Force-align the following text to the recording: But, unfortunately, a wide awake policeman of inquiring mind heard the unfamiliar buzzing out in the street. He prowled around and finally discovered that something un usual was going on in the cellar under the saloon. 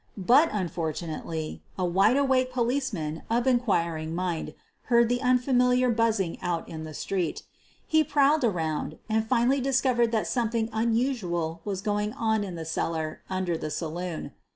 But, 0.17 0.49
unfortunately, 0.51 1.61
a 1.77 1.85
wide 1.85 2.17
awake 2.17 2.51
policeman 2.51 3.21
of 3.29 3.45
inquiring 3.45 4.15
mind 4.15 4.55
heard 4.85 5.09
the 5.09 5.21
unfamiliar 5.21 5.91
buzzing 5.91 6.41
out 6.41 6.67
in 6.67 6.85
the 6.85 6.93
street. 6.95 7.43
He 7.85 8.03
prowled 8.03 8.43
around 8.43 8.97
and 9.07 9.27
finally 9.27 9.61
discovered 9.61 10.11
that 10.11 10.25
something 10.25 10.69
un 10.73 10.95
usual 10.95 11.61
was 11.65 11.81
going 11.81 12.13
on 12.13 12.43
in 12.43 12.55
the 12.55 12.65
cellar 12.65 13.21
under 13.29 13.55
the 13.59 13.69
saloon. 13.69 14.31